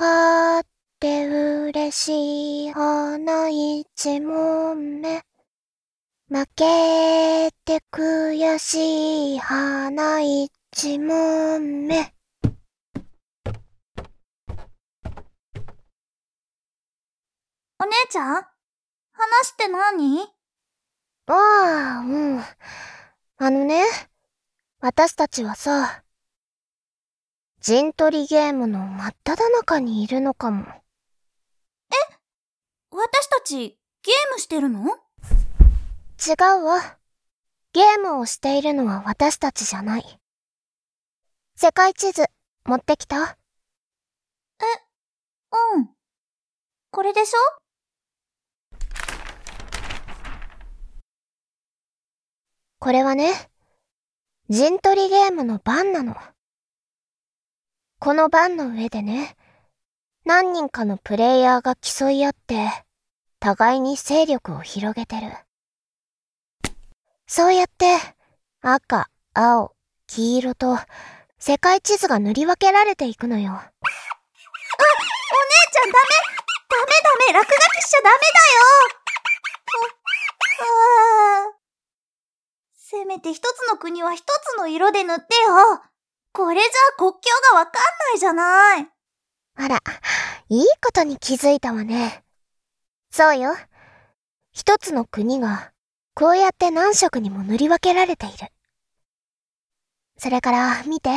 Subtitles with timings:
[0.00, 5.22] 勝って嬉しい花一問目。
[6.30, 12.14] 負けて悔しい花一問目。
[17.78, 18.34] お姉ちゃん？
[18.36, 18.42] 話
[19.52, 20.22] って何？
[21.26, 22.42] ああ、うん。
[23.36, 23.84] あのね、
[24.80, 26.02] 私たちはさ、
[27.62, 30.64] 陣取りゲームの真っ只中にいるのかも。
[32.90, 34.80] 私たち、ゲームしてるの？
[34.86, 36.98] 違うわ。
[37.74, 40.20] ゲームをしているのは私たちじゃない。
[41.54, 42.24] 世界地図、
[42.64, 43.36] 持ってきた？
[45.76, 45.88] うん。
[46.90, 47.38] これでしょ？
[52.78, 53.34] これはね、
[54.48, 56.16] 陣取りゲームの番なの。
[58.02, 59.36] この番の上でね、
[60.24, 62.70] 何人かのプレイヤーが競い合って、
[63.40, 65.30] 互いに勢力を広げてる。
[67.26, 67.98] そうやって、
[68.62, 69.74] 赤、青、
[70.06, 70.78] 黄色と、
[71.38, 73.52] 世界地図が塗り分けられていくのよ。
[73.52, 73.70] あお姉
[75.70, 76.08] ちゃんダメ。
[76.70, 77.38] ダメダメ。
[77.38, 78.64] 落書きしちゃダメだよ。
[80.62, 81.52] あ、あ
[82.72, 85.89] せめて一つの国は一つの色で塗ってよ。
[86.32, 87.18] これじゃ国境
[87.52, 87.74] がわかん
[88.12, 88.88] ないじゃない
[89.56, 89.78] あら、
[90.48, 92.24] いいことに気づいたわね。
[93.10, 93.56] そうよ。
[94.52, 95.72] 一つの国が、
[96.14, 98.48] こうやって何色にも塗り分けられている。
[100.18, 101.10] それから、見て。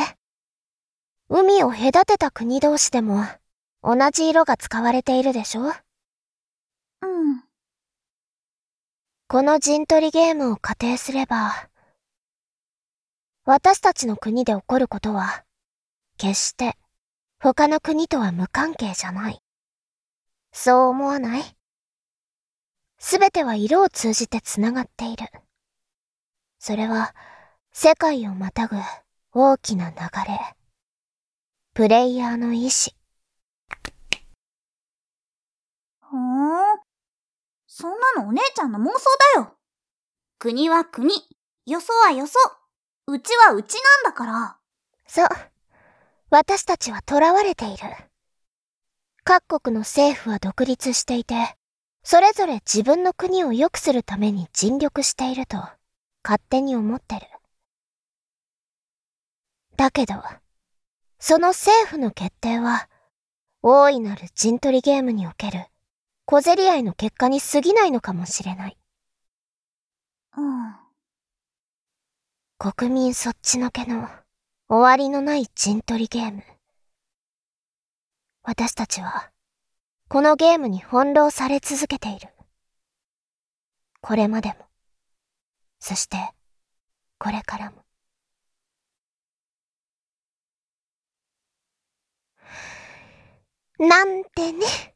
[1.28, 3.24] 海を隔てた国同士でも、
[3.82, 5.72] 同じ色が使われているでしょ？
[7.02, 7.44] うん。
[9.28, 11.68] この陣取りゲームを仮定すれば、
[13.46, 15.44] 私たちの国で起こることは、
[16.16, 16.78] 決して
[17.38, 19.42] 他の国とは無関係じゃない。
[20.50, 21.42] そう思わない？
[22.98, 25.26] すべては色を通じてつながっている。
[26.58, 27.14] それは
[27.70, 28.76] 世界をまたぐ
[29.32, 30.40] 大きな流れ。
[31.74, 32.96] プレイヤーの意志。
[36.00, 36.80] ふーん。
[37.66, 38.92] そんなのお姉ちゃんの妄想
[39.34, 39.58] だよ。
[40.38, 41.12] 国は国、
[41.66, 42.38] よそはよそ、
[43.06, 44.56] うちはうちなんだから。
[45.06, 45.28] そう。
[46.30, 47.84] 私たちは囚われている。
[49.24, 51.56] 各国の政府は独立していて、
[52.02, 55.56] それぞれ自分の国を良くするために尽力していると、
[56.22, 57.22] 勝手に思ってる。
[59.76, 60.14] だけど、
[61.18, 62.88] その政府の決定は、
[63.62, 65.66] 大いなる陣取りゲームにおける
[66.26, 68.78] 小競り合いの結果に過ぎないのかもしれない。
[70.36, 70.83] うん。
[72.72, 74.08] 国民そっちのけの
[74.70, 76.42] 終わりのない陣取りゲーム。
[78.42, 79.30] 私たちは、
[80.08, 82.30] このゲームに翻弄され続けている。
[84.00, 84.54] これまでも、
[85.78, 86.16] そして、
[87.18, 87.84] これからも。
[93.78, 94.94] なんてね。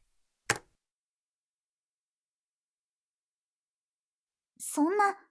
[4.57, 5.28] そんな、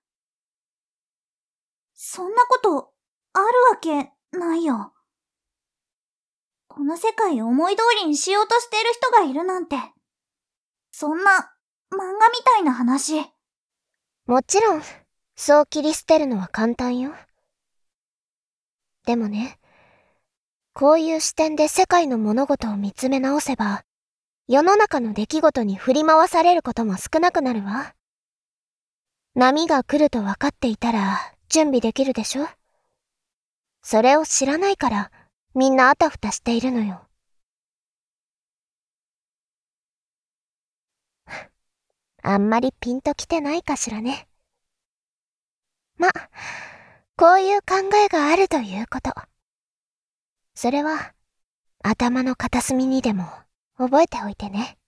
[2.11, 2.95] そんなこと、
[3.35, 4.95] あるわけ、ないよ。
[6.67, 9.77] この世界を思い通りにしようとしてる人がいるなんて。
[10.91, 11.31] そんな、
[11.93, 13.27] 漫画みたいな話。
[14.25, 14.83] もちろん、
[15.37, 17.13] そう切り捨てるのは簡単よ。
[19.05, 19.59] でもね、
[20.73, 23.85] こういう視点で世界の物事を見つめ直せば、
[24.47, 27.95] 世の中の出来事に振り回されることも少なくなるわ。
[29.35, 32.47] 波が来ると分かっていたら準備できるでしょ？
[33.83, 35.11] それを知らないから
[35.55, 37.07] みんなあたふたしているのよ。
[42.23, 44.29] あんまりピンときてないかしらね。
[45.97, 46.11] ま、
[47.17, 49.13] こういう考えがあるということ。
[50.55, 51.15] それは、
[51.83, 53.25] 頭の片隅にでも
[53.77, 54.79] 覚えておいてね。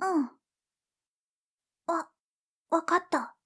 [0.00, 0.30] うん。
[1.86, 2.08] わ、
[2.70, 3.37] わかった。